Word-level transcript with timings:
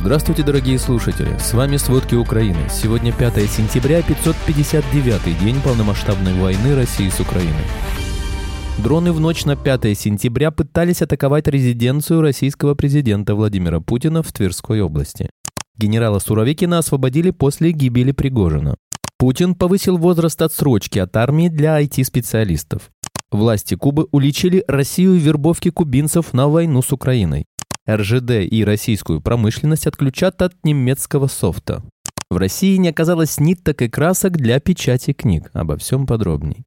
Здравствуйте, 0.00 0.44
дорогие 0.44 0.78
слушатели! 0.78 1.36
С 1.40 1.52
вами 1.54 1.76
«Сводки 1.76 2.14
Украины». 2.14 2.68
Сегодня 2.70 3.12
5 3.12 3.50
сентября, 3.50 3.98
559-й 3.98 5.44
день 5.44 5.60
полномасштабной 5.60 6.34
войны 6.34 6.76
России 6.76 7.08
с 7.08 7.18
Украиной. 7.18 7.64
Дроны 8.78 9.10
в 9.10 9.18
ночь 9.18 9.44
на 9.44 9.56
5 9.56 9.98
сентября 9.98 10.52
пытались 10.52 11.02
атаковать 11.02 11.48
резиденцию 11.48 12.20
российского 12.20 12.76
президента 12.76 13.34
Владимира 13.34 13.80
Путина 13.80 14.22
в 14.22 14.32
Тверской 14.32 14.80
области. 14.80 15.30
Генерала 15.76 16.20
Суровикина 16.20 16.78
освободили 16.78 17.32
после 17.32 17.72
гибели 17.72 18.12
Пригожина. 18.12 18.76
Путин 19.18 19.56
повысил 19.56 19.98
возраст 19.98 20.40
отсрочки 20.40 21.00
от 21.00 21.16
армии 21.16 21.48
для 21.48 21.82
IT-специалистов. 21.82 22.92
Власти 23.32 23.74
Кубы 23.74 24.06
уличили 24.12 24.62
Россию 24.68 25.14
в 25.14 25.22
вербовке 25.22 25.72
кубинцев 25.72 26.32
на 26.32 26.46
войну 26.46 26.82
с 26.82 26.92
Украиной. 26.92 27.46
РЖД 27.88 28.30
и 28.50 28.64
российскую 28.64 29.20
промышленность 29.20 29.86
отключат 29.86 30.42
от 30.42 30.54
немецкого 30.64 31.26
софта. 31.26 31.82
В 32.30 32.36
России 32.36 32.76
не 32.76 32.90
оказалось 32.90 33.40
ниток 33.40 33.80
и 33.80 33.88
красок 33.88 34.32
для 34.32 34.60
печати 34.60 35.14
книг. 35.14 35.50
Обо 35.54 35.76
всем 35.78 36.06
подробней. 36.06 36.64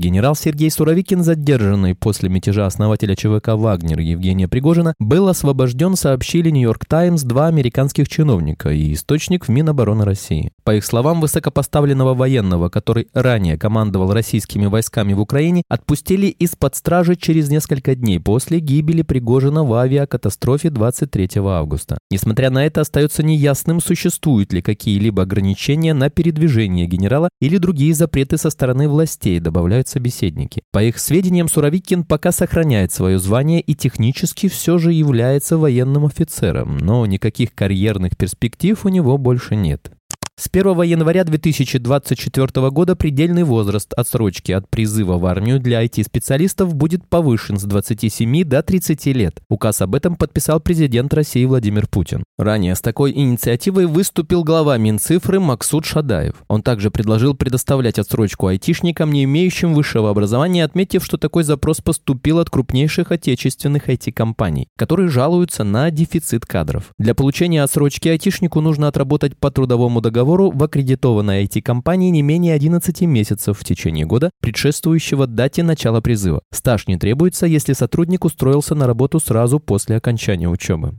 Генерал 0.00 0.36
Сергей 0.36 0.70
Суровикин, 0.70 1.24
задержанный 1.24 1.96
после 1.96 2.28
мятежа 2.28 2.66
основателя 2.66 3.16
ЧВК 3.16 3.48
«Вагнер» 3.54 3.98
Евгения 3.98 4.46
Пригожина, 4.46 4.94
был 5.00 5.26
освобожден, 5.26 5.96
сообщили 5.96 6.50
«Нью-Йорк 6.50 6.84
Таймс» 6.84 7.22
два 7.24 7.48
американских 7.48 8.08
чиновника 8.08 8.70
и 8.70 8.92
источник 8.92 9.46
в 9.46 9.48
Минобороны 9.48 10.04
России. 10.04 10.52
По 10.62 10.76
их 10.76 10.84
словам, 10.84 11.20
высокопоставленного 11.20 12.14
военного, 12.14 12.68
который 12.68 13.08
ранее 13.12 13.58
командовал 13.58 14.12
российскими 14.12 14.66
войсками 14.66 15.14
в 15.14 15.20
Украине, 15.20 15.64
отпустили 15.68 16.28
из-под 16.28 16.76
стражи 16.76 17.16
через 17.16 17.48
несколько 17.50 17.96
дней 17.96 18.20
после 18.20 18.60
гибели 18.60 19.02
Пригожина 19.02 19.64
в 19.64 19.74
авиакатастрофе 19.74 20.70
23 20.70 21.30
августа. 21.38 21.98
Несмотря 22.08 22.50
на 22.50 22.64
это, 22.64 22.82
остается 22.82 23.24
неясным, 23.24 23.80
существуют 23.80 24.52
ли 24.52 24.62
какие-либо 24.62 25.24
ограничения 25.24 25.92
на 25.92 26.08
передвижение 26.08 26.86
генерала 26.86 27.30
или 27.40 27.56
другие 27.56 27.94
запреты 27.94 28.38
со 28.38 28.50
стороны 28.50 28.88
властей, 28.88 29.40
добавляют 29.40 29.87
собеседники. 29.88 30.62
По 30.70 30.82
их 30.82 30.98
сведениям, 30.98 31.48
Суровикин 31.48 32.04
пока 32.04 32.32
сохраняет 32.32 32.92
свое 32.92 33.18
звание 33.18 33.60
и 33.60 33.74
технически 33.74 34.48
все 34.48 34.78
же 34.78 34.92
является 34.92 35.58
военным 35.58 36.06
офицером, 36.06 36.78
но 36.78 37.04
никаких 37.06 37.54
карьерных 37.54 38.16
перспектив 38.16 38.84
у 38.84 38.88
него 38.88 39.18
больше 39.18 39.56
нет. 39.56 39.92
С 40.40 40.48
1 40.52 40.82
января 40.82 41.24
2024 41.24 42.70
года 42.70 42.94
предельный 42.94 43.42
возраст 43.42 43.92
отсрочки 43.94 44.52
от 44.52 44.68
призыва 44.68 45.18
в 45.18 45.26
армию 45.26 45.58
для 45.58 45.84
IT-специалистов 45.84 46.76
будет 46.76 47.04
повышен 47.08 47.58
с 47.58 47.64
27 47.64 48.44
до 48.44 48.62
30 48.62 49.06
лет. 49.06 49.40
Указ 49.48 49.82
об 49.82 49.96
этом 49.96 50.14
подписал 50.14 50.60
президент 50.60 51.12
России 51.12 51.44
Владимир 51.44 51.88
Путин. 51.88 52.22
Ранее 52.38 52.76
с 52.76 52.80
такой 52.80 53.10
инициативой 53.10 53.86
выступил 53.86 54.44
глава 54.44 54.78
Минцифры 54.78 55.40
Максут 55.40 55.86
Шадаев. 55.86 56.44
Он 56.46 56.62
также 56.62 56.92
предложил 56.92 57.34
предоставлять 57.34 57.98
отсрочку 57.98 58.46
айтишникам, 58.46 59.10
не 59.10 59.24
имеющим 59.24 59.74
высшего 59.74 60.08
образования, 60.08 60.62
отметив, 60.62 61.04
что 61.04 61.18
такой 61.18 61.42
запрос 61.42 61.80
поступил 61.80 62.38
от 62.38 62.48
крупнейших 62.48 63.10
отечественных 63.10 63.88
IT-компаний, 63.88 64.68
которые 64.76 65.08
жалуются 65.08 65.64
на 65.64 65.90
дефицит 65.90 66.46
кадров. 66.46 66.90
Для 66.96 67.16
получения 67.16 67.64
отсрочки 67.64 68.06
айтишнику 68.06 68.60
нужно 68.60 68.86
отработать 68.86 69.36
по 69.36 69.50
трудовому 69.50 70.00
договору 70.00 70.27
договору 70.28 70.50
в 70.50 70.62
аккредитованной 70.62 71.44
IT-компании 71.44 72.10
не 72.10 72.20
менее 72.20 72.54
11 72.54 73.00
месяцев 73.02 73.58
в 73.58 73.64
течение 73.64 74.04
года, 74.04 74.30
предшествующего 74.42 75.26
дате 75.26 75.62
начала 75.62 76.02
призыва. 76.02 76.42
Стаж 76.52 76.86
не 76.86 76.98
требуется, 76.98 77.46
если 77.46 77.72
сотрудник 77.72 78.26
устроился 78.26 78.74
на 78.74 78.86
работу 78.86 79.20
сразу 79.20 79.58
после 79.58 79.96
окончания 79.96 80.48
учебы. 80.48 80.98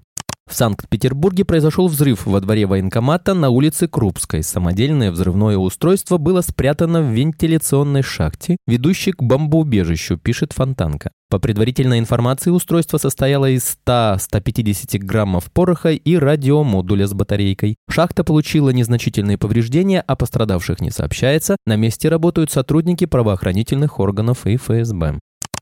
В 0.50 0.56
Санкт-Петербурге 0.56 1.46
произошел 1.46 1.88
взрыв 1.88 2.26
во 2.26 2.42
дворе 2.42 2.66
военкомата 2.66 3.36
на 3.36 3.50
улице 3.50 3.88
Крупской. 3.88 4.42
Самодельное 4.42 5.12
взрывное 5.12 5.58
устройство 5.58 6.18
было 6.18 6.42
спрятано 6.42 7.04
в 7.04 7.14
вентиляционной 7.14 8.02
шахте, 8.02 8.58
ведущей 8.66 9.12
к 9.12 9.22
бомбоубежищу, 9.22 10.18
пишет 10.18 10.54
Фонтанка. 10.54 11.12
По 11.30 11.38
предварительной 11.38 12.00
информации, 12.00 12.50
устройство 12.50 12.98
состояло 12.98 13.48
из 13.48 13.78
100-150 13.86 14.98
граммов 14.98 15.52
пороха 15.52 15.92
и 15.92 16.16
радиомодуля 16.16 17.06
с 17.06 17.14
батарейкой. 17.14 17.76
Шахта 17.88 18.24
получила 18.24 18.72
незначительные 18.72 19.38
повреждения, 19.38 20.02
а 20.02 20.16
пострадавших 20.16 20.82
не 20.82 20.90
сообщается. 20.90 21.58
На 21.68 21.76
месте 21.76 22.10
работают 22.10 22.50
сотрудники 22.50 23.06
правоохранительных 23.06 24.00
органов 24.00 24.48
и 24.48 24.58
ФСБ. 24.58 25.20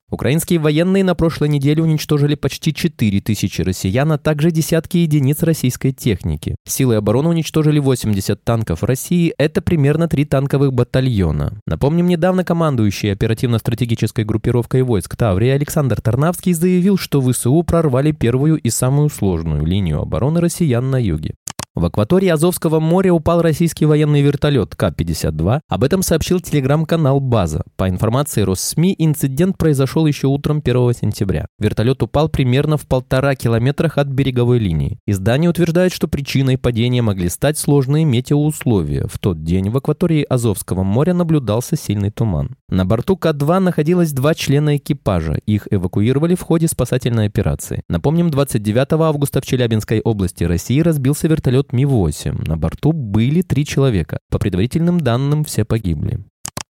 Украинские 0.09 0.59
военные 0.59 1.03
на 1.03 1.16
прошлой 1.16 1.50
неделе 1.50 1.84
уничтожили 1.84 2.35
почти 2.35 2.73
4 2.73 3.19
тысячи 3.19 3.62
россиян, 3.62 4.09
а 4.13 4.18
также 4.18 4.51
десятки 4.51 4.97
единиц 4.97 5.44
российской 5.44 5.91
техники. 5.91 6.56
Силы 6.66 6.95
обороны 6.95 7.28
уничтожили 7.28 7.79
80 7.79 8.41
танков 8.41 8.84
России, 8.84 9.34
это 9.38 9.62
примерно 9.62 10.07
3 10.07 10.23
танковых 10.23 10.72
батальона. 10.72 11.59
Напомним, 11.66 12.07
недавно 12.07 12.45
командующий 12.45 13.12
оперативно-стратегической 13.12 14.23
группировкой 14.23 14.84
войск 14.84 15.18
Таврии 15.18 15.50
Александр 15.50 16.00
Тарнавский 16.00 16.53
заявил, 16.53 16.97
что 16.97 17.22
ВСУ 17.22 17.62
прорвали 17.63 18.13
первую 18.13 18.56
и 18.56 18.69
самую 18.69 19.09
сложную 19.09 19.66
линию 19.66 20.00
обороны 20.00 20.39
россиян 20.39 20.89
на 20.89 21.03
юге. 21.03 21.34
В 21.77 21.85
акватории 21.85 22.29
Азовского 22.29 22.79
моря 22.79 23.13
упал 23.13 23.43
российский 23.43 23.85
военный 23.85 24.23
вертолет 24.23 24.75
К-52. 24.75 25.59
Об 25.69 25.83
этом 25.83 26.01
сообщил 26.01 26.39
телеграм-канал 26.39 27.19
«База». 27.19 27.61
По 27.75 27.88
информации 27.88 28.41
Россми, 28.41 28.95
инцидент 28.97 29.59
произошел 29.59 30.07
еще 30.07 30.25
утром 30.25 30.57
1 30.65 30.93
сентября. 30.95 31.45
Вертолет 31.59 32.01
упал 32.01 32.29
примерно 32.29 32.77
в 32.77 32.88
полтора 32.88 33.35
километрах 33.35 33.99
от 33.99 34.07
береговой 34.07 34.57
линии. 34.57 34.97
Издание 35.05 35.51
утверждает, 35.51 35.93
что 35.93 36.07
причиной 36.07 36.57
падения 36.57 37.03
могли 37.03 37.29
стать 37.29 37.59
сложные 37.59 38.05
метеоусловия. 38.05 39.05
В 39.05 39.19
тот 39.19 39.44
день 39.44 39.69
в 39.69 39.77
акватории 39.77 40.25
Азовского 40.27 40.81
моря 40.81 41.13
наблюдался 41.13 41.75
сильный 41.75 42.09
туман. 42.09 42.55
На 42.69 42.85
борту 42.85 43.15
К-2 43.17 43.59
находилось 43.59 44.13
два 44.13 44.33
члена 44.33 44.77
экипажа. 44.77 45.39
Их 45.45 45.67
эвакуировали 45.69 46.33
в 46.33 46.41
ходе 46.41 46.67
спасательной 46.67 47.27
операции. 47.27 47.83
Напомним, 47.88 48.31
29 48.31 48.94
августа 48.94 49.41
в 49.41 49.45
Челябинской 49.45 50.01
области 50.01 50.44
России 50.44 50.79
разбился 50.79 51.27
вертолет 51.27 51.66
самолет 51.67 51.73
Ми-8. 51.73 52.47
На 52.47 52.57
борту 52.57 52.91
были 52.91 53.41
три 53.41 53.66
человека. 53.66 54.19
По 54.29 54.39
предварительным 54.39 55.00
данным, 55.00 55.44
все 55.44 55.66
погибли. 55.66 56.19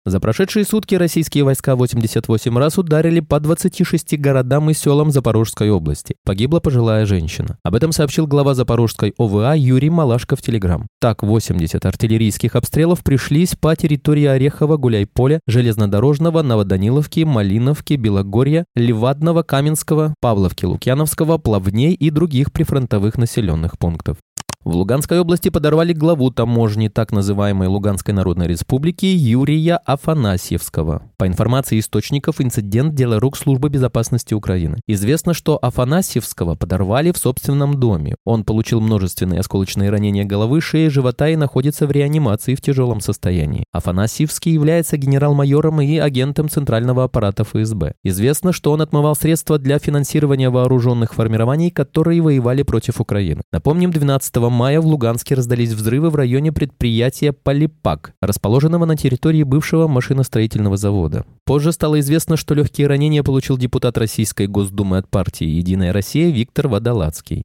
За 0.06 0.20
прошедшие 0.20 0.64
сутки 0.64 0.94
российские 0.94 1.42
войска 1.42 1.74
88 1.74 2.56
раз 2.56 2.78
ударили 2.78 3.18
по 3.18 3.40
26 3.40 4.16
городам 4.20 4.70
и 4.70 4.72
селам 4.72 5.10
Запорожской 5.10 5.68
области. 5.68 6.14
Погибла 6.24 6.60
пожилая 6.60 7.06
женщина. 7.06 7.58
Об 7.64 7.74
этом 7.74 7.90
сообщил 7.90 8.28
глава 8.28 8.54
Запорожской 8.54 9.14
ОВА 9.18 9.56
Юрий 9.56 9.90
Малашко 9.90 10.36
в 10.36 10.42
Телеграм. 10.42 10.86
Так, 11.00 11.24
80 11.24 11.84
артиллерийских 11.84 12.54
обстрелов 12.54 13.02
пришлись 13.02 13.56
по 13.56 13.74
территории 13.74 14.26
Орехова, 14.26 14.76
Гуляйполя, 14.76 15.40
Железнодорожного, 15.48 16.42
Новоданиловки, 16.42 17.24
Малиновки, 17.24 17.94
Белогорья, 17.94 18.64
Левадного, 18.76 19.42
Каменского, 19.42 20.14
Павловки, 20.20 20.66
Лукьяновского, 20.66 21.38
Плавней 21.38 21.94
и 21.94 22.10
других 22.10 22.52
прифронтовых 22.52 23.18
населенных 23.18 23.76
пунктов. 23.76 24.18
В 24.66 24.74
Луганской 24.74 25.20
области 25.20 25.48
подорвали 25.48 25.92
главу 25.92 26.32
таможни 26.32 26.88
так 26.88 27.12
называемой 27.12 27.68
Луганской 27.68 28.12
Народной 28.12 28.48
Республики 28.48 29.06
Юрия 29.06 29.76
Афанасьевского. 29.76 31.02
По 31.18 31.28
информации 31.28 31.78
источников, 31.78 32.40
инцидент– 32.40 32.92
дело 32.96 33.20
рук 33.20 33.36
Службы 33.36 33.68
безопасности 33.68 34.34
Украины. 34.34 34.78
Известно, 34.88 35.34
что 35.34 35.56
Афанасьевского 35.62 36.56
подорвали 36.56 37.12
в 37.12 37.16
собственном 37.16 37.78
доме. 37.78 38.16
Он 38.24 38.42
получил 38.42 38.80
множественные 38.80 39.38
осколочные 39.38 39.88
ранения 39.88 40.24
головы, 40.24 40.60
шеи, 40.60 40.88
живота 40.88 41.28
и 41.28 41.36
находится 41.36 41.86
в 41.86 41.92
реанимации 41.92 42.56
в 42.56 42.60
тяжелом 42.60 43.00
состоянии. 43.00 43.66
Афанасьевский 43.70 44.50
является 44.50 44.96
генерал-майором 44.96 45.80
и 45.80 45.96
агентом 45.98 46.48
Центрального 46.48 47.04
аппарата 47.04 47.44
ФСБ. 47.44 47.94
Известно, 48.02 48.52
что 48.52 48.72
он 48.72 48.82
отмывал 48.82 49.14
средства 49.14 49.60
для 49.60 49.78
финансирования 49.78 50.50
вооруженных 50.50 51.14
формирований, 51.14 51.70
которые 51.70 52.20
воевали 52.20 52.64
против 52.64 53.00
Украины. 53.00 53.42
Напомним, 53.52 53.92
12 53.92 54.34
мая 54.56 54.80
в 54.80 54.86
Луганске 54.86 55.34
раздались 55.34 55.72
взрывы 55.72 56.08
в 56.08 56.16
районе 56.16 56.50
предприятия 56.50 57.32
«Полипак», 57.32 58.14
расположенного 58.22 58.86
на 58.86 58.96
территории 58.96 59.42
бывшего 59.42 59.86
машиностроительного 59.86 60.78
завода. 60.78 61.26
Позже 61.44 61.72
стало 61.72 62.00
известно, 62.00 62.38
что 62.38 62.54
легкие 62.54 62.86
ранения 62.86 63.22
получил 63.22 63.58
депутат 63.58 63.98
Российской 63.98 64.46
Госдумы 64.46 64.96
от 64.96 65.08
партии 65.10 65.46
«Единая 65.46 65.92
Россия» 65.92 66.30
Виктор 66.30 66.68
Водолацкий. 66.68 67.42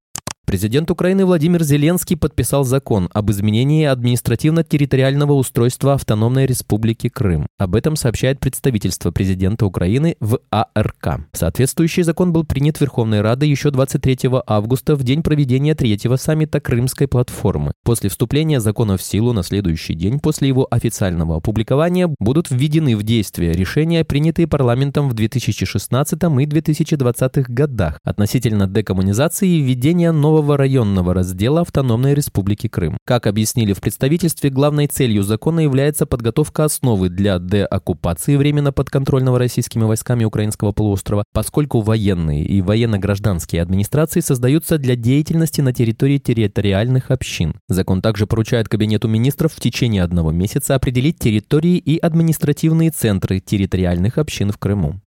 Президент 0.52 0.92
Украины 0.92 1.24
Владимир 1.24 1.64
Зеленский 1.64 2.18
подписал 2.18 2.66
закон 2.66 3.08
об 3.14 3.32
изменении 3.32 3.86
административно-территориального 3.86 5.32
устройства 5.32 5.94
Автономной 5.94 6.46
Республики 6.46 7.08
Крым. 7.08 7.48
Об 7.58 7.74
этом 7.74 7.96
сообщает 7.96 8.42
представительство 8.42 9.12
президента 9.12 9.66
Украины 9.66 10.18
в 10.20 10.42
АРК. 10.50 11.22
Соответствующий 11.32 12.04
закон 12.04 12.34
был 12.34 12.44
принят 12.44 12.82
Верховной 12.82 13.22
Радой 13.22 13.48
еще 13.48 13.72
23 13.72 14.30
августа 14.46 14.98
в 14.98 15.04
день 15.04 15.24
проведения 15.24 15.74
третьего 15.74 16.18
саммита 16.18 16.60
Крымской 16.60 17.08
платформы. 17.08 17.72
После 17.86 18.10
вступления 18.10 18.60
закона 18.60 18.98
в 18.98 19.02
силу 19.02 19.32
на 19.32 19.44
следующий 19.44 19.94
день 19.94 20.20
после 20.20 20.50
его 20.50 20.68
официального 20.70 21.38
опубликования 21.38 22.14
будут 22.20 22.52
введены 22.52 22.98
в 22.98 23.04
действие 23.04 23.54
решения, 23.54 24.04
принятые 24.04 24.48
парламентом 24.48 25.08
в 25.08 25.14
2016 25.14 26.22
и 26.42 26.46
2020 26.46 27.38
годах 27.48 28.00
относительно 28.04 28.68
декоммунизации 28.68 29.48
и 29.48 29.62
введения 29.62 30.12
нового 30.12 30.41
первого 30.42 30.58
районного 30.58 31.14
раздела 31.14 31.62
Автономной 31.62 32.16
Республики 32.16 32.68
Крым. 32.68 32.98
Как 33.06 33.28
объяснили 33.28 33.74
в 33.74 33.80
представительстве, 33.80 34.50
главной 34.50 34.88
целью 34.88 35.22
закона 35.22 35.60
является 35.60 36.08
подготовка 36.08 36.66
основы 36.66 37.10
для 37.10 37.38
деоккупации 37.38 38.38
временно 38.38 38.72
подконтрольного 38.72 39.38
российскими 39.38 39.84
войсками 39.84 40.24
украинского 40.24 40.72
полуострова, 40.72 41.26
поскольку 41.32 41.82
военные 41.82 42.44
и 42.44 42.60
военно-гражданские 42.64 43.62
администрации 43.62 44.22
создаются 44.22 44.80
для 44.80 44.96
деятельности 44.96 45.62
на 45.62 45.74
территории 45.74 46.18
территориальных 46.18 47.12
общин. 47.12 47.54
Закон 47.70 48.02
также 48.02 48.26
поручает 48.26 48.68
Кабинету 48.68 49.08
министров 49.08 49.54
в 49.54 49.60
течение 49.60 50.02
одного 50.02 50.32
месяца 50.32 50.74
определить 50.74 51.20
территории 51.20 51.78
и 51.78 52.00
административные 52.00 52.90
центры 52.90 53.42
территориальных 53.42 54.18
общин 54.18 54.52
в 54.52 54.58
Крыму. 54.58 55.02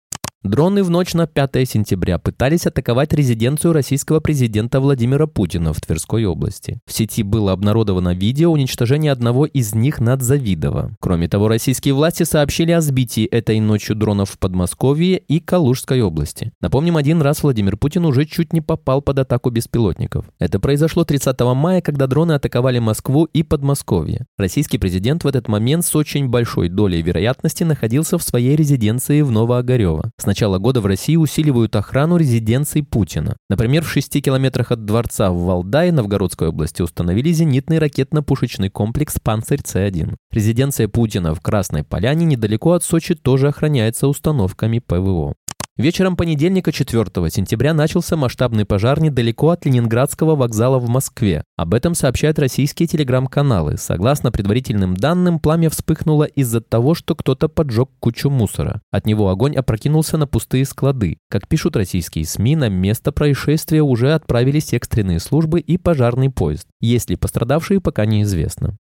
Дроны 0.43 0.83
в 0.83 0.89
ночь 0.89 1.13
на 1.13 1.25
5 1.25 1.51
сентября 1.65 2.19
пытались 2.19 2.65
атаковать 2.65 3.13
резиденцию 3.13 3.71
российского 3.71 4.19
президента 4.19 4.81
Владимира 4.81 5.25
Путина 5.25 5.71
в 5.71 5.79
Тверской 5.79 6.25
области. 6.25 6.81
В 6.85 6.91
сети 6.91 7.23
было 7.23 7.53
обнародовано 7.53 8.13
видео 8.13 8.51
уничтожения 8.51 9.13
одного 9.13 9.45
из 9.45 9.73
них 9.73 10.01
над 10.01 10.21
Завидово. 10.21 10.91
Кроме 10.99 11.29
того, 11.29 11.47
российские 11.47 11.93
власти 11.93 12.23
сообщили 12.23 12.73
о 12.73 12.81
сбитии 12.81 13.25
этой 13.25 13.61
ночью 13.61 13.95
дронов 13.95 14.31
в 14.31 14.37
Подмосковье 14.37 15.17
и 15.17 15.39
Калужской 15.39 16.01
области. 16.01 16.51
Напомним, 16.59 16.97
один 16.97 17.21
раз 17.21 17.41
Владимир 17.41 17.77
Путин 17.77 18.03
уже 18.03 18.25
чуть 18.25 18.51
не 18.51 18.59
попал 18.59 19.01
под 19.01 19.19
атаку 19.19 19.49
беспилотников. 19.49 20.25
Это 20.39 20.59
произошло 20.59 21.05
30 21.05 21.39
мая, 21.55 21.79
когда 21.79 22.05
дроны 22.05 22.33
атаковали 22.33 22.79
Москву 22.79 23.29
и 23.31 23.43
Подмосковье. 23.43 24.25
Российский 24.37 24.77
президент 24.77 25.23
в 25.23 25.27
этот 25.27 25.47
момент 25.47 25.85
с 25.85 25.95
очень 25.95 26.27
большой 26.27 26.67
долей 26.67 27.01
вероятности 27.01 27.63
находился 27.63 28.17
в 28.17 28.23
своей 28.23 28.57
резиденции 28.57 29.21
в 29.21 29.31
Новоогарево 29.31 30.11
начала 30.33 30.57
года 30.57 30.81
в 30.81 30.87
России 30.87 31.15
усиливают 31.15 31.75
охрану 31.75 32.17
резиденций 32.17 32.81
Путина. 32.81 33.37
Например, 33.51 33.83
в 33.83 33.91
6 33.91 34.19
километрах 34.19 34.71
от 34.71 34.83
дворца 34.83 35.29
в 35.29 35.43
Валдае 35.43 35.91
Новгородской 35.91 36.47
области 36.47 36.81
установили 36.81 37.31
зенитный 37.31 37.77
ракетно-пушечный 37.77 38.71
комплекс 38.71 39.19
«Панцирь-С-1». 39.21 40.15
Резиденция 40.31 40.87
Путина 40.87 41.35
в 41.35 41.41
Красной 41.41 41.83
Поляне 41.83 42.25
недалеко 42.25 42.71
от 42.71 42.83
Сочи 42.83 43.13
тоже 43.13 43.49
охраняется 43.49 44.07
установками 44.07 44.79
ПВО. 44.79 45.35
Вечером 45.75 46.15
понедельника 46.15 46.71
4 46.71 47.03
сентября 47.31 47.73
начался 47.73 48.15
масштабный 48.15 48.63
пожар 48.63 49.01
недалеко 49.01 49.49
от 49.49 49.65
Ленинградского 49.65 50.35
вокзала 50.35 50.77
в 50.77 50.87
Москве. 50.87 51.43
Об 51.57 51.73
этом 51.73 51.95
сообщают 51.95 52.37
российские 52.37 52.87
телеграм-каналы. 52.87 53.77
Согласно 53.77 54.31
предварительным 54.31 54.95
данным, 54.95 55.39
пламя 55.39 55.71
вспыхнуло 55.71 56.25
из-за 56.25 56.61
того, 56.61 56.93
что 56.93 57.15
кто-то 57.15 57.49
поджег 57.49 57.89
кучу 57.99 58.29
мусора. 58.29 58.83
От 58.91 59.07
него 59.07 59.29
огонь 59.29 59.55
опрокинулся 59.55 60.17
на 60.17 60.27
пустые 60.27 60.65
склады. 60.65 61.17
Как 61.27 61.47
пишут 61.47 61.75
российские 61.75 62.25
СМИ, 62.25 62.55
на 62.55 62.69
место 62.69 63.11
происшествия 63.11 63.81
уже 63.81 64.13
отправились 64.13 64.73
экстренные 64.73 65.19
службы 65.19 65.59
и 65.59 65.79
пожарный 65.79 66.29
поезд. 66.29 66.67
Есть 66.81 67.09
ли 67.09 67.15
пострадавшие, 67.15 67.81
пока 67.81 68.05
неизвестно. 68.05 68.77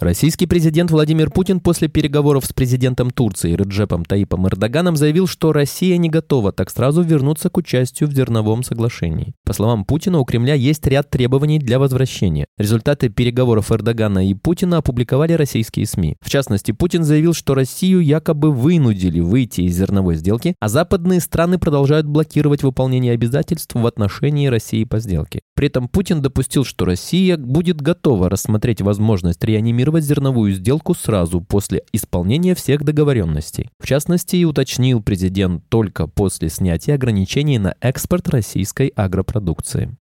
Российский 0.00 0.46
президент 0.46 0.90
Владимир 0.90 1.30
Путин 1.30 1.60
после 1.60 1.86
переговоров 1.86 2.44
с 2.44 2.52
президентом 2.52 3.12
Турции 3.12 3.54
Реджепом 3.54 4.04
Таипом 4.04 4.46
Эрдоганом 4.48 4.96
заявил, 4.96 5.28
что 5.28 5.52
Россия 5.52 5.96
не 5.98 6.10
готова 6.10 6.50
так 6.50 6.68
сразу 6.70 7.02
вернуться 7.02 7.48
к 7.48 7.56
участию 7.56 8.08
в 8.08 8.12
зерновом 8.12 8.64
соглашении. 8.64 9.34
По 9.44 9.52
словам 9.52 9.84
Путина, 9.84 10.18
у 10.18 10.24
Кремля 10.24 10.54
есть 10.54 10.84
ряд 10.88 11.10
требований 11.10 11.60
для 11.60 11.78
возвращения. 11.78 12.46
Результаты 12.58 13.08
переговоров 13.08 13.70
Эрдогана 13.70 14.28
и 14.28 14.34
Путина 14.34 14.78
опубликовали 14.78 15.32
российские 15.34 15.86
СМИ. 15.86 16.16
В 16.20 16.28
частности, 16.28 16.72
Путин 16.72 17.04
заявил, 17.04 17.32
что 17.32 17.54
Россию 17.54 18.00
якобы 18.00 18.50
вынудили 18.50 19.20
выйти 19.20 19.60
из 19.60 19.76
зерновой 19.76 20.16
сделки, 20.16 20.56
а 20.58 20.68
западные 20.68 21.20
страны 21.20 21.58
продолжают 21.58 22.06
блокировать 22.06 22.64
выполнение 22.64 23.12
обязательств 23.12 23.76
в 23.76 23.86
отношении 23.86 24.48
России 24.48 24.82
по 24.82 24.98
сделке. 24.98 25.40
При 25.54 25.68
этом 25.68 25.88
Путин 25.88 26.20
допустил, 26.20 26.64
что 26.64 26.84
Россия 26.84 27.36
будет 27.36 27.80
готова 27.80 28.28
рассмотреть 28.28 28.80
возможность 28.80 29.44
реанимировать 29.44 30.04
зерновую 30.04 30.52
сделку 30.52 30.94
сразу 30.94 31.40
после 31.40 31.84
исполнения 31.92 32.54
всех 32.54 32.82
договоренностей. 32.82 33.70
В 33.78 33.86
частности, 33.86 34.44
уточнил 34.44 35.02
президент 35.02 35.62
только 35.68 36.08
после 36.08 36.48
снятия 36.48 36.94
ограничений 36.94 37.58
на 37.58 37.74
экспорт 37.80 38.28
российской 38.28 38.88
агропродукции. 38.88 39.96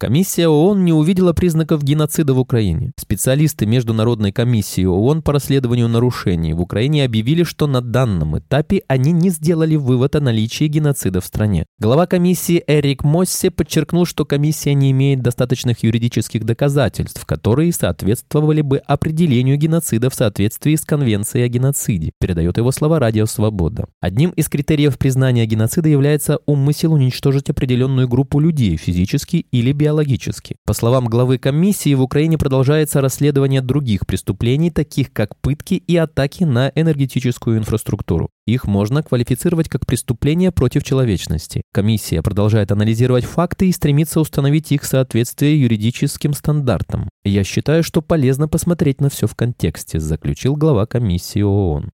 Комиссия 0.00 0.48
ООН 0.48 0.82
не 0.82 0.94
увидела 0.94 1.34
признаков 1.34 1.84
геноцида 1.84 2.32
в 2.32 2.38
Украине. 2.38 2.92
Специалисты 2.96 3.66
Международной 3.66 4.32
комиссии 4.32 4.86
ООН 4.86 5.20
по 5.20 5.34
расследованию 5.34 5.88
нарушений 5.88 6.54
в 6.54 6.62
Украине 6.62 7.04
объявили, 7.04 7.42
что 7.42 7.66
на 7.66 7.82
данном 7.82 8.38
этапе 8.38 8.80
они 8.88 9.12
не 9.12 9.28
сделали 9.28 9.76
вывод 9.76 10.16
о 10.16 10.20
наличии 10.20 10.68
геноцида 10.68 11.20
в 11.20 11.26
стране. 11.26 11.66
Глава 11.78 12.06
комиссии 12.06 12.64
Эрик 12.66 13.04
Моссе 13.04 13.50
подчеркнул, 13.50 14.06
что 14.06 14.24
комиссия 14.24 14.72
не 14.72 14.90
имеет 14.90 15.20
достаточных 15.20 15.82
юридических 15.82 16.46
доказательств, 16.46 17.26
которые 17.26 17.70
соответствовали 17.70 18.62
бы 18.62 18.78
определению 18.78 19.58
геноцида 19.58 20.08
в 20.08 20.14
соответствии 20.14 20.76
с 20.76 20.80
Конвенцией 20.86 21.44
о 21.44 21.48
геноциде, 21.48 22.12
передает 22.18 22.56
его 22.56 22.72
слова 22.72 23.00
Радио 23.00 23.26
Свобода. 23.26 23.84
Одним 24.00 24.30
из 24.30 24.48
критериев 24.48 24.96
признания 24.96 25.44
геноцида 25.44 25.90
является 25.90 26.38
умысел 26.46 26.94
уничтожить 26.94 27.50
определенную 27.50 28.08
группу 28.08 28.40
людей 28.40 28.78
физически 28.78 29.44
или 29.50 29.72
биологически 29.72 29.89
биологически. 29.90 30.56
По 30.64 30.72
словам 30.72 31.06
главы 31.06 31.38
комиссии, 31.38 31.94
в 31.94 32.02
Украине 32.02 32.38
продолжается 32.38 33.00
расследование 33.00 33.60
других 33.60 34.06
преступлений, 34.06 34.70
таких 34.70 35.12
как 35.12 35.36
пытки 35.40 35.74
и 35.74 35.96
атаки 35.96 36.44
на 36.44 36.70
энергетическую 36.74 37.58
инфраструктуру. 37.58 38.30
Их 38.46 38.66
можно 38.66 39.02
квалифицировать 39.02 39.68
как 39.68 39.86
преступления 39.86 40.52
против 40.52 40.84
человечности. 40.84 41.62
Комиссия 41.72 42.22
продолжает 42.22 42.72
анализировать 42.72 43.24
факты 43.24 43.68
и 43.68 43.72
стремится 43.72 44.20
установить 44.20 44.72
их 44.72 44.84
соответствие 44.84 45.60
юридическим 45.60 46.32
стандартам. 46.34 47.08
Я 47.24 47.44
считаю, 47.44 47.82
что 47.82 48.00
полезно 48.00 48.48
посмотреть 48.48 49.00
на 49.00 49.10
все 49.10 49.26
в 49.26 49.34
контексте, 49.34 50.00
заключил 50.00 50.56
глава 50.56 50.86
комиссии 50.86 51.42
ООН. 51.42 51.90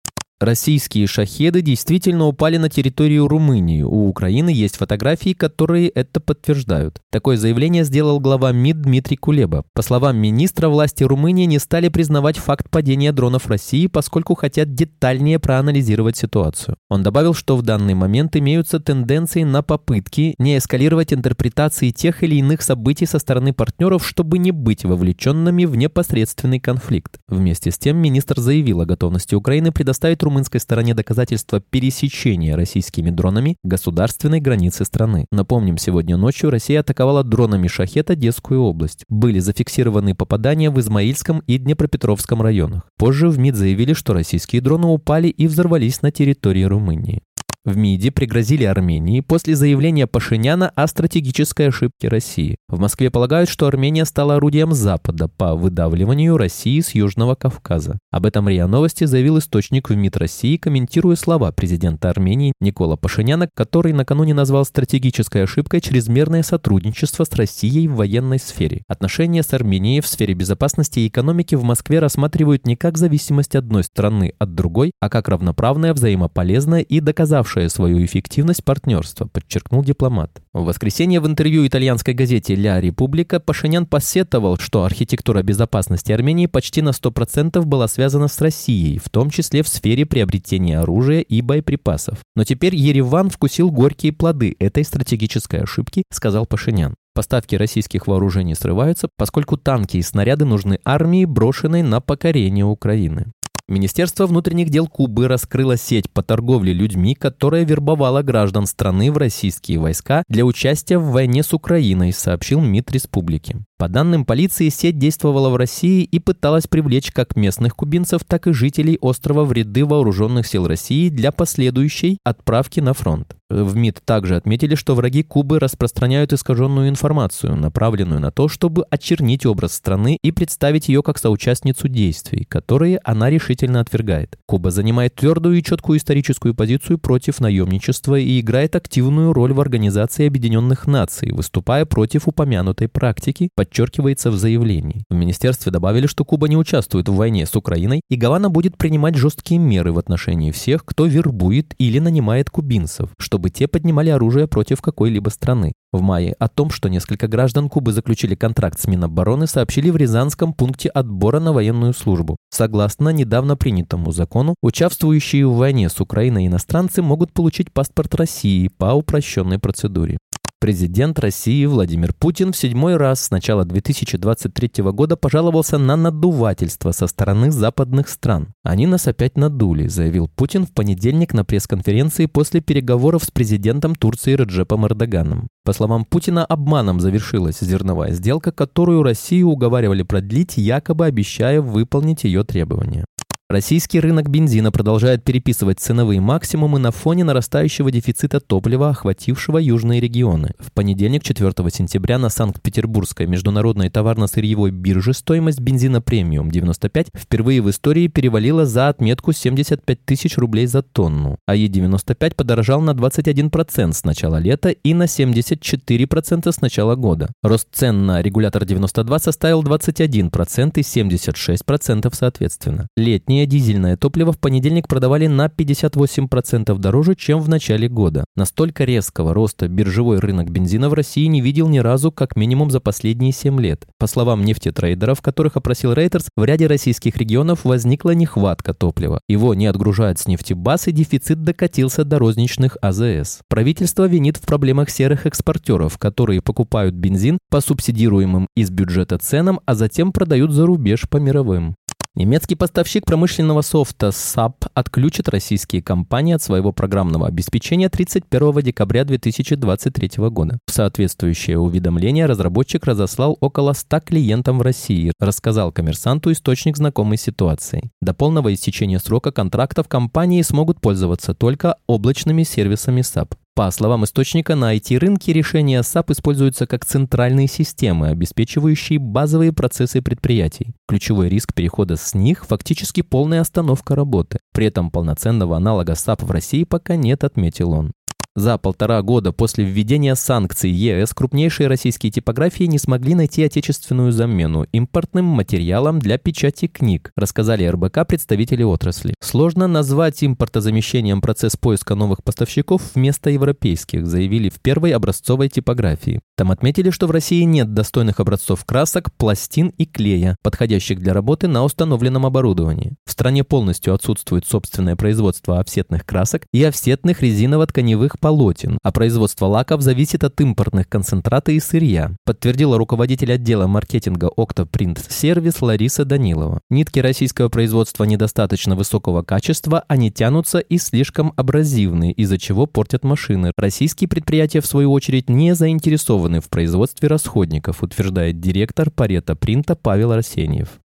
Российские 0.43 1.07
шахеды 1.07 1.63
действительно 1.63 2.27
упали 2.27 2.57
на 2.57 2.69
территорию 2.69 3.29
Румынии. 3.29 3.83
У 3.83 4.09
Украины 4.09 4.49
есть 4.51 4.77
фотографии, 4.77 5.35
которые 5.35 5.89
это 5.89 6.19
подтверждают. 6.19 7.01
Такое 7.13 7.37
заявление 7.37 7.85
сделал 7.85 8.19
глава 8.19 8.51
МИД 8.51 8.83
Дмитрий 8.83 9.17
Кулеба. 9.17 9.65
По 9.73 9.83
словам 9.83 10.17
министра, 10.17 10.69
власти 10.69 11.05
Румынии 11.05 11.45
не 11.45 11.61
стали 11.61 11.91
признавать 11.91 12.39
факт 12.39 12.69
падения 12.71 13.13
дронов 13.13 13.47
России, 13.47 13.87
поскольку 13.87 14.35
хотят 14.35 14.75
детальнее 14.75 15.39
проанализировать 15.39 16.17
ситуацию. 16.17 16.77
Он 16.91 17.05
добавил, 17.05 17.35
что 17.35 17.57
в 17.57 17.63
данный 17.63 17.95
момент 17.95 18.35
имеются 18.35 18.81
тенденции 18.81 19.45
на 19.45 19.63
попытки 19.63 20.35
не 20.39 20.59
эскалировать 20.59 21.13
интерпретации 21.13 21.93
тех 21.93 22.25
или 22.25 22.35
иных 22.35 22.63
событий 22.63 23.07
со 23.07 23.21
стороны 23.21 23.53
партнеров, 23.53 24.05
чтобы 24.05 24.39
не 24.39 24.51
быть 24.51 24.85
вовлеченными 24.85 25.67
в 25.67 25.77
непосредственный 25.77 26.59
конфликт. 26.59 27.19
Вместе 27.29 27.71
с 27.71 27.79
тем 27.79 27.99
министр 27.99 28.41
заявил 28.41 28.81
о 28.81 28.87
готовности 28.87 29.37
Украины 29.37 29.71
предоставить 29.71 30.21
Румынии 30.21 30.32
румынской 30.33 30.61
стороне 30.61 30.95
доказательства 30.95 31.61
пересечения 31.61 32.57
российскими 32.57 33.11
дронами 33.11 33.57
государственной 33.63 34.41
границы 34.41 34.87
страны. 34.87 35.27
Напомним, 35.31 35.77
сегодня 35.77 36.17
ночью 36.17 36.49
Россия 36.49 36.81
атаковала 36.81 37.23
дронами 37.23 37.69
«Шахет» 37.69 38.11
Одесскую 38.11 38.63
область. 38.63 39.05
Были 39.11 39.41
зафиксированы 39.41 40.15
попадания 40.15 40.71
в 40.71 40.81
Измаильском 40.81 41.43
и 41.47 41.59
Днепропетровском 41.59 42.41
районах. 42.41 42.89
Позже 42.97 43.29
в 43.29 43.39
МИД 43.39 43.57
заявили, 43.57 43.93
что 43.93 44.15
российские 44.15 44.63
дроны 44.63 44.87
упали 44.87 45.29
и 45.29 45.47
взорвались 45.47 46.01
на 46.01 46.11
территории 46.11 46.65
Румынии. 46.65 47.21
В 47.65 47.77
МИДе 47.77 48.11
пригрозили 48.11 48.65
Армении 48.65 49.21
после 49.21 49.55
заявления 49.55 50.09
Пашиняна 50.09 50.71
о 50.71 50.89
стратегической 50.89 51.69
ошибке 51.69 52.09
России. 52.09 52.57
В 52.69 52.81
Москве 52.81 53.09
полагают, 53.09 53.49
что 53.49 53.69
Армения 53.69 54.05
стала 54.05 54.35
орудием 54.35 54.73
Запада 54.73 55.29
по 55.29 55.55
выдавливанию 55.55 56.37
России 56.37 56.81
с 56.81 56.93
Южного 56.97 57.37
Кавказа. 57.37 58.01
Об 58.11 58.27
этом 58.27 58.49
РИА 58.49 58.67
Новости 58.67 59.05
заявил 59.05 59.39
источник 59.39 59.91
в 59.91 59.95
МИД 59.95 60.17
России, 60.17 60.57
комментируя 60.57 61.15
слова 61.15 61.53
президента 61.53 62.11
Армении 62.11 62.53
Никола 62.61 62.97
Пашиняна, 62.97 63.49
который 63.55 63.93
накануне 63.93 64.35
назвал 64.35 64.65
стратегической 64.65 65.45
ошибкой 65.45 65.83
чрезмерное 65.83 66.43
сотрудничество 66.43 67.23
с 67.23 67.33
Россией 67.33 67.87
в 67.87 67.95
военной 67.95 68.41
сфере. 68.41 68.83
Отношения 68.89 69.45
с 69.45 69.53
Арменией 69.53 70.01
в 70.01 70.09
сфере 70.09 70.35
безопасности 70.35 70.99
и 70.99 71.07
экономики 71.07 71.55
в 71.55 71.63
Москве 71.63 72.01
рассматривают 72.01 72.67
не 72.67 72.75
как 72.75 72.99
зависимость 72.99 73.55
одной 73.55 73.85
страны 73.85 74.33
от 74.41 74.57
другой, 74.57 74.91
а 74.99 75.09
как 75.09 75.29
равноправное, 75.29 75.95
взаимополезное 75.95 76.81
и 76.81 76.99
доказавшее 76.99 77.52
доказавшее 77.53 77.69
свою 77.69 78.05
эффективность 78.05 78.65
партнерства, 78.65 79.27
подчеркнул 79.27 79.83
дипломат. 79.85 80.31
В 80.53 80.65
воскресенье 80.65 81.21
в 81.21 81.27
интервью 81.27 81.67
итальянской 81.67 82.15
газете 82.15 82.55
«Ля 82.55 82.81
Република» 82.81 83.41
Пашинян 83.41 83.87
посетовал, 83.87 84.59
что 84.59 84.85
архитектура 84.85 85.43
безопасности 85.43 86.13
Армении 86.13 86.47
почти 86.47 86.83
на 86.83 86.91
100% 86.91 87.63
была 87.65 87.89
связана 87.89 88.29
с 88.29 88.41
Россией, 88.41 88.99
в 88.99 89.09
том 89.09 89.31
числе 89.31 89.63
в 89.63 89.69
сфере 89.69 90.07
приобретения 90.07 90.79
оружия 90.79 91.21
и 91.21 91.43
боеприпасов. 91.43 92.19
Но 92.37 92.45
теперь 92.45 92.75
Ереван 92.75 93.31
вкусил 93.31 93.71
горькие 93.71 94.13
плоды 94.13 94.57
этой 94.59 94.85
стратегической 94.85 95.61
ошибки, 95.63 96.05
сказал 96.11 96.47
Пашинян. 96.47 96.95
Поставки 97.15 97.57
российских 97.57 98.07
вооружений 98.07 98.55
срываются, 98.55 99.09
поскольку 99.19 99.59
танки 99.59 99.99
и 99.99 100.03
снаряды 100.03 100.47
нужны 100.47 100.79
армии, 100.85 101.27
брошенной 101.27 101.83
на 101.83 102.01
покорение 102.01 102.65
Украины. 102.65 103.27
Министерство 103.73 104.27
внутренних 104.27 104.69
дел 104.69 104.87
Кубы 104.87 105.29
раскрыло 105.29 105.79
сеть 105.79 106.11
по 106.11 106.23
торговле 106.23 106.75
людьми, 106.75 107.15
которая 107.15 107.65
вербовала 107.65 108.21
граждан 108.21 108.67
страны 108.67 109.11
в 109.11 109.17
российские 109.17 109.79
войска 109.79 110.25
для 110.29 110.45
участия 110.45 110.99
в 110.99 111.11
войне 111.11 111.43
с 111.43 111.55
Украиной, 111.55 112.13
сообщил 112.13 112.61
МИД 112.61 112.91
республики. 112.91 113.57
По 113.83 113.89
данным 113.89 114.25
полиции, 114.25 114.69
сеть 114.69 114.97
действовала 114.97 115.49
в 115.49 115.57
России 115.57 116.05
и 116.05 116.21
пыталась 116.21 116.69
привлечь 116.69 117.11
как 117.11 117.35
местных 117.35 117.75
кубинцев, 117.75 118.23
так 118.25 118.47
и 118.47 118.53
жителей 118.53 118.97
острова 119.01 119.45
в 119.45 119.51
ряды 119.51 119.85
вооруженных 119.85 120.47
сил 120.47 120.69
России 120.69 121.09
для 121.09 121.33
последующей 121.33 122.19
отправки 122.23 122.79
на 122.79 122.95
фронт. 122.95 123.35
В 123.53 123.77
МИД 123.77 124.01
также 124.07 124.37
отметили, 124.37 124.75
что 124.75 124.95
враги 124.95 125.23
Кубы 125.23 125.59
распространяют 125.59 126.33
искаженную 126.33 126.89
информацию, 126.89 127.55
направленную 127.55 128.19
на 128.19 128.31
то, 128.31 128.49
чтобы 128.49 128.85
очернить 128.89 129.45
образ 129.45 129.75
страны 129.75 130.17
и 130.23 130.33
представить 130.33 130.89
ее 130.89 131.03
как 131.03 131.19
соучастницу 131.19 131.89
действий, 131.89 132.45
которые 132.45 132.99
она 133.05 133.29
решительно 133.29 133.81
отвергает. 133.81 134.39
Куба 134.47 134.71
занимает 134.71 135.17
твердую 135.17 135.59
и 135.59 135.63
четкую 135.63 135.99
историческую 135.99 136.55
позицию 136.55 136.97
против 136.97 137.41
наемничества 137.41 138.19
и 138.19 138.41
играет 138.41 138.75
активную 138.75 139.35
роль 139.35 139.53
в 139.53 139.61
Организации 139.61 140.27
Объединенных 140.27 140.87
Наций, 140.87 141.33
выступая 141.33 141.85
против 141.85 142.29
упомянутой 142.29 142.89
практики, 142.89 143.51
подчеркивается 143.73 144.31
в 144.31 144.37
заявлении. 144.37 145.05
В 145.09 145.15
министерстве 145.15 145.73
добавили, 145.73 146.07
что 146.07 146.27
Куба 146.27 146.47
не 146.47 146.59
участвует 146.59 147.09
в 147.09 147.15
войне 147.15 147.47
с 147.47 147.57
Украиной, 147.57 148.03
и 148.11 148.17
Гавана 148.17 148.51
будет 148.51 148.77
принимать 148.77 149.15
жесткие 149.15 149.59
меры 149.59 149.93
в 149.93 149.99
отношении 149.99 150.51
всех, 150.51 150.85
кто 150.85 151.07
вербует 151.07 151.75
или 151.79 151.99
нанимает 151.99 152.51
кубинцев, 152.51 153.09
чтобы 153.19 153.49
те 153.49 153.67
поднимали 153.67 154.11
оружие 154.11 154.47
против 154.47 154.83
какой-либо 154.83 155.31
страны. 155.31 155.73
В 155.91 156.03
мае 156.03 156.35
о 156.39 156.49
том, 156.49 156.71
что 156.71 156.89
несколько 156.89 157.29
граждан 157.29 157.69
Кубы 157.69 157.93
заключили 157.93 158.35
контракт 158.35 158.79
с 158.79 158.87
Минобороны, 158.87 159.47
сообщили 159.47 159.91
в 159.91 159.97
Рязанском 159.97 160.53
пункте 160.53 160.89
отбора 160.89 161.41
на 161.41 161.53
военную 161.53 161.95
службу. 161.95 162.37
Согласно 162.51 163.09
недавно 163.11 163.57
принятому 163.57 164.13
закону, 164.13 164.55
участвующие 164.63 165.47
в 165.47 165.57
войне 165.57 165.89
с 165.89 166.01
Украиной 166.01 166.47
иностранцы 166.47 167.03
могут 167.03 167.33
получить 167.33 167.73
паспорт 167.73 168.15
России 168.15 168.69
по 168.69 168.93
упрощенной 168.93 169.59
процедуре. 169.59 170.19
Президент 170.63 171.19
России 171.19 171.67
Владимир 171.67 172.13
Путин 172.13 172.53
в 172.53 172.57
седьмой 172.57 172.97
раз 172.97 173.25
с 173.25 173.31
начала 173.33 173.65
2023 173.65 174.85
года 174.93 175.17
пожаловался 175.17 175.77
на 175.77 175.97
надувательство 175.97 176.93
со 176.93 177.09
стороны 177.09 177.51
западных 177.51 178.09
стран. 178.09 178.55
«Они 178.63 178.87
нас 178.87 179.09
опять 179.09 179.37
надули», 179.37 179.89
заявил 179.89 180.29
Путин 180.29 180.65
в 180.65 180.71
понедельник 180.71 181.35
на 181.35 181.45
пресс-конференции 181.45 182.27
после 182.27 182.61
переговоров 182.61 183.25
с 183.25 183.33
президентом 183.33 183.97
Турции 183.97 184.37
Реджепом 184.37 184.87
Эрдоганом. 184.87 185.49
По 185.65 185.73
словам 185.73 186.05
Путина, 186.05 186.45
обманом 186.45 187.01
завершилась 187.01 187.59
зерновая 187.59 188.13
сделка, 188.13 188.53
которую 188.53 189.03
Россию 189.03 189.49
уговаривали 189.49 190.05
продлить, 190.05 190.59
якобы 190.59 191.07
обещая 191.07 191.61
выполнить 191.61 192.23
ее 192.23 192.45
требования. 192.45 193.05
Российский 193.53 194.01
рынок 194.01 194.31
бензина 194.31 194.73
продолжает 194.73 195.25
переписывать 195.25 195.79
ценовые 195.79 196.23
максимумы 196.23 196.79
на 196.79 196.91
фоне 196.91 197.25
нарастающего 197.25 197.91
дефицита 197.91 198.41
топлива, 198.41 198.89
охватившего 198.89 199.59
южные 199.59 200.01
регионы. 200.01 200.53
В 200.59 200.73
понедельник, 200.73 201.23
4 201.23 201.53
сентября, 201.71 202.17
на 202.17 202.31
Санкт-Петербургской 202.31 203.27
международной 203.27 203.91
товарно-сырьевой 203.91 204.71
бирже 204.71 205.13
стоимость 205.13 205.61
бензина 205.61 206.01
премиум 206.01 206.51
95 206.51 207.09
впервые 207.15 207.61
в 207.61 207.69
истории 207.69 208.07
перевалила 208.07 208.65
за 208.65 208.89
отметку 208.89 209.33
75 209.35 210.03
тысяч 210.03 210.39
рублей 210.39 210.65
за 210.65 210.81
тонну, 210.81 211.37
а 211.45 211.55
Е95 211.55 212.35
подорожал 212.35 212.81
на 212.81 212.93
21% 212.93 213.93
с 213.93 214.05
начала 214.05 214.39
лета 214.39 214.71
и 214.71 214.95
на 214.95 215.03
74% 215.03 216.51
с 216.51 216.61
начала 216.63 216.95
года. 216.95 217.29
Рост 217.43 217.69
цен 217.71 218.07
на 218.07 218.23
регулятор 218.23 218.65
92 218.65 219.19
составил 219.19 219.63
21% 219.63 220.73
и 220.77 220.81
76% 220.81 222.15
соответственно. 222.15 222.89
Летние 222.97 223.42
Ранее 223.43 223.59
дизельное 223.59 223.97
топливо 223.97 224.31
в 224.31 224.39
понедельник 224.39 224.87
продавали 224.87 225.27
на 225.27 225.47
58% 225.47 226.79
дороже, 226.79 227.17
чем 227.17 227.41
в 227.41 227.49
начале 227.49 227.89
года. 227.89 228.25
Настолько 228.37 228.85
резкого 228.85 229.35
роста 229.35 229.67
биржевой 229.67 230.21
рынок 230.21 230.49
бензина 230.49 230.89
в 230.89 230.95
России 230.95 231.27
не 231.27 231.41
видел 231.41 231.69
ни 231.69 231.79
разу 231.79 232.13
как 232.13 232.37
минимум 232.37 232.71
за 232.71 232.79
последние 232.79 233.33
7 233.33 233.61
лет. 233.61 233.85
По 233.99 234.07
словам 234.07 234.45
нефтетрейдеров, 234.45 235.21
которых 235.23 235.57
опросил 235.57 235.93
Reuters, 235.93 236.29
в 236.37 236.45
ряде 236.45 236.69
российских 236.69 237.17
регионов 237.17 237.65
возникла 237.65 238.11
нехватка 238.11 238.75
топлива. 238.75 239.21
Его 239.29 239.55
не 239.55 239.67
отгружают 239.67 240.21
с 240.21 240.29
нефтебаз 240.29 240.87
и 240.87 240.93
дефицит 240.93 241.43
докатился 241.43 242.05
до 242.05 242.21
розничных 242.21 242.77
АЗС. 242.81 243.41
Правительство 243.49 244.07
винит 244.07 244.37
в 244.37 244.43
проблемах 244.43 244.89
серых 244.89 245.27
экспортеров, 245.27 245.99
которые 245.99 246.43
покупают 246.43 246.95
бензин 246.95 247.39
по 247.51 247.61
субсидируемым 247.61 248.47
из 248.55 248.71
бюджета 248.71 249.19
ценам, 249.19 249.59
а 249.67 249.75
затем 249.75 250.13
продают 250.13 250.53
за 250.53 250.65
рубеж 250.65 251.09
по 251.11 251.17
мировым. 251.17 251.75
Немецкий 252.15 252.57
поставщик 252.57 253.07
промышленного 253.07 253.63
софта 253.63 254.09
SAP 254.09 254.67
отключит 254.75 255.31
российские 255.31 255.83
компании 255.83 256.35
от 256.35 256.43
своего 256.43 256.71
программного 256.71 257.27
обеспечения 257.27 257.89
31 257.89 258.61
декабря 258.61 259.07
2023 259.07 260.11
года. 260.29 260.59
Соответствующее 260.69 261.59
уведомление 261.59 262.27
разработчик 262.27 262.85
разослал 262.85 263.39
около 263.41 263.73
100 263.73 264.01
клиентам 264.01 264.59
в 264.59 264.63
России, 264.63 265.13
рассказал 265.19 265.73
коммерсанту 265.73 266.31
источник 266.33 266.77
знакомой 266.77 267.17
ситуации. 267.17 267.91
До 268.03 268.13
полного 268.13 268.53
истечения 268.53 268.99
срока 268.99 269.33
контрактов 269.33 269.89
компании 269.89 270.43
смогут 270.43 270.83
пользоваться 270.83 271.33
только 271.33 271.77
облачными 271.87 272.43
сервисами 272.43 273.01
SAP. 273.01 273.37
По 273.55 273.71
словам 273.71 274.05
источника, 274.05 274.57
на 274.57 274.75
IT-рынке 274.75 275.35
решения 275.35 275.81
SAP 275.81 276.13
используются 276.13 276.67
как 276.67 276.87
центральные 276.87 277.49
системы, 277.49 278.09
обеспечивающие 278.09 278.99
базовые 278.99 279.53
процессы 279.53 280.01
предприятий. 280.01 280.75
Ключевой 280.89 281.29
риск 281.29 281.53
перехода 281.53 281.97
с 281.97 282.15
них– 282.15 282.47
фактически 282.49 283.03
полная 283.03 283.43
остановка 283.43 283.95
работы. 283.95 284.39
При 284.55 284.69
этом 284.69 284.91
полноценного 284.91 285.59
аналога 285.59 285.93
SAP 285.93 286.25
в 286.25 286.31
России 286.31 286.65
пока 286.65 286.97
нет, 286.97 287.25
отметил 287.25 287.73
он. 287.73 287.93
За 288.35 288.57
полтора 288.57 289.03
года 289.03 289.31
после 289.31 289.63
введения 289.63 290.15
санкций 290.15 290.71
ЕС 290.71 291.13
крупнейшие 291.13 291.67
российские 291.67 292.11
типографии 292.11 292.65
не 292.65 292.79
смогли 292.79 293.15
найти 293.15 293.45
отечественную 293.45 294.11
замену 294.11 294.65
импортным 294.73 295.27
материалам 295.27 295.99
для 295.99 296.17
печати 296.17 296.67
книг, 296.67 297.13
рассказали 297.15 297.67
РБК 297.67 298.07
представители 298.09 298.63
отрасли. 298.63 299.15
Сложно 299.21 299.67
назвать 299.67 300.25
импортозамещением 300.25 301.21
процесс 301.21 301.57
поиска 301.57 301.95
новых 301.95 302.25
поставщиков 302.25 302.81
вместо 302.95 303.29
европейских, 303.29 304.07
заявили 304.07 304.49
в 304.49 304.61
первой 304.61 304.93
образцовой 304.93 305.51
типографии. 305.51 306.21
Там 306.35 306.51
отметили, 306.51 306.89
что 306.89 307.09
в 307.09 307.11
России 307.11 307.43
нет 307.43 307.75
достойных 307.75 308.19
образцов 308.19 308.65
красок, 308.65 309.13
пластин 309.19 309.75
и 309.77 309.85
клея, 309.85 310.37
подходящих 310.43 311.01
для 311.01 311.13
работы 311.13 311.49
на 311.49 311.65
установленном 311.65 312.25
оборудовании. 312.25 312.95
В 313.05 313.13
стране 313.13 313.45
полностью 313.45 313.93
отсутствует 313.93 314.47
собственное 314.47 314.97
производство 314.97 315.61
офсетных 315.61 316.07
красок 316.07 316.47
и 316.51 316.65
офсетных 316.65 317.23
резиново-тканевых 317.23 318.22
полотен, 318.23 318.79
а 318.83 318.93
производство 318.93 319.47
лаков 319.47 319.83
зависит 319.83 320.23
от 320.23 320.41
импортных 320.41 320.89
концентрата 320.89 321.51
и 321.51 321.59
сырья, 321.59 322.13
подтвердила 322.25 322.79
руководитель 322.79 323.33
отдела 323.33 323.67
маркетинга 323.67 324.31
Octoprint 324.35 324.97
Service 325.09 325.57
Лариса 325.61 326.05
Данилова. 326.05 326.61
Нитки 326.71 327.01
российского 327.01 327.49
производства 327.49 328.05
недостаточно 328.05 328.77
высокого 328.77 329.23
качества, 329.23 329.85
они 329.89 330.13
тянутся 330.13 330.61
и 330.61 330.79
слишком 330.79 331.33
абразивны, 331.37 332.13
из-за 332.13 332.39
чего 332.39 332.67
портят 332.67 333.03
машины. 333.03 333.51
Российские 333.57 334.07
предприятия, 334.07 334.61
в 334.61 334.67
свою 334.67 334.93
очередь, 334.93 335.29
не 335.29 335.57
заинтересованы 335.57 336.41
в 336.41 336.49
производстве 336.49 337.09
расходников, 337.09 337.83
утверждает 337.83 338.41
директор 338.41 338.91
Парета 338.91 339.35
Принта 339.35 339.75
Павел 339.75 340.13
Арсеньев. 340.13 340.82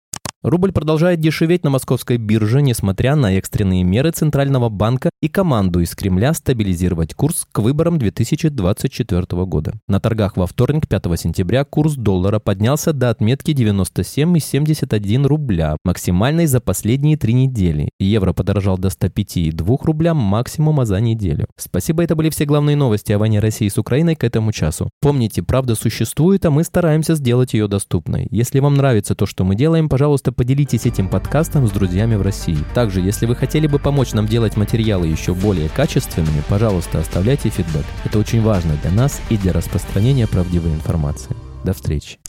Рубль 0.47 0.71
продолжает 0.71 1.19
дешеветь 1.19 1.65
на 1.65 1.69
московской 1.69 2.15
бирже, 2.15 2.61
несмотря 2.61 3.17
на 3.17 3.33
экстренные 3.37 3.83
меры 3.83 4.11
Центрального 4.11 4.69
банка 4.69 5.09
и 5.21 5.27
команду 5.27 5.81
из 5.81 5.93
Кремля 5.93 6.33
стабилизировать 6.33 7.13
курс 7.13 7.45
к 7.51 7.59
выборам 7.59 7.97
2024 7.97 9.25
года. 9.43 9.73
На 9.89 9.99
торгах 9.99 10.37
во 10.37 10.47
вторник, 10.47 10.87
5 10.87 11.19
сентября, 11.19 11.65
курс 11.65 11.95
доллара 11.95 12.39
поднялся 12.39 12.93
до 12.93 13.09
отметки 13.09 13.51
97,71 13.51 15.27
рубля, 15.27 15.75
максимальной 15.83 16.45
за 16.45 16.61
последние 16.61 17.17
три 17.17 17.33
недели. 17.33 17.89
Евро 17.99 18.31
подорожал 18.31 18.77
до 18.77 18.87
105,2 18.87 19.77
рубля 19.83 20.13
максимума 20.13 20.85
за 20.85 21.01
неделю. 21.01 21.47
Спасибо, 21.57 22.05
это 22.05 22.15
были 22.15 22.29
все 22.29 22.45
главные 22.45 22.77
новости 22.77 23.11
о 23.11 23.19
войне 23.19 23.41
России 23.41 23.67
с 23.67 23.77
Украиной 23.77 24.15
к 24.15 24.23
этому 24.23 24.53
часу. 24.53 24.91
Помните, 25.01 25.43
правда 25.43 25.75
существует, 25.75 26.45
а 26.45 26.51
мы 26.51 26.63
стараемся 26.63 27.15
сделать 27.15 27.53
ее 27.53 27.67
доступной. 27.67 28.29
Если 28.31 28.61
вам 28.61 28.75
нравится 28.75 29.13
то, 29.13 29.25
что 29.25 29.43
мы 29.43 29.55
делаем, 29.55 29.89
пожалуйста, 29.89 30.36
поделитесь 30.37 30.85
этим 30.85 31.09
подкастом 31.09 31.67
с 31.67 31.71
друзьями 31.71 32.15
в 32.15 32.21
России. 32.21 32.57
Также, 32.73 33.01
если 33.01 33.25
вы 33.25 33.35
хотели 33.35 33.67
бы 33.67 33.79
помочь 33.79 34.13
нам 34.13 34.27
делать 34.27 34.55
материалы 34.55 35.07
еще 35.07 35.33
более 35.33 35.67
качественными, 35.67 36.43
пожалуйста, 36.47 36.99
оставляйте 36.99 37.49
фидбэк. 37.49 37.85
Это 38.05 38.19
очень 38.19 38.41
важно 38.41 38.77
для 38.81 38.91
нас 38.91 39.19
и 39.29 39.37
для 39.37 39.51
распространения 39.51 40.27
правдивой 40.27 40.71
информации. 40.71 41.35
До 41.65 41.73
встречи. 41.73 42.19